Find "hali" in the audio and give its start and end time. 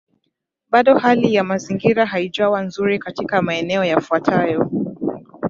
0.99-1.33